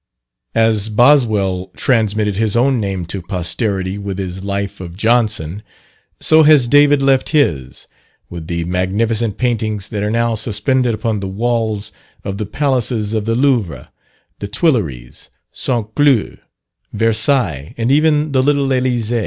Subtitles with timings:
[0.55, 5.61] As Boswell transmitted his own name to posterity with his life of Johnson,
[6.19, 7.87] so has David left his,
[8.27, 11.91] with the magnificent paintings that are now suspended upon the walls
[12.23, 13.91] of the palaces of the Louvre,
[14.39, 15.93] the Tuileries, St.
[15.93, 16.39] Cloud,
[16.91, 19.19] Versailles, and even the little Elysee.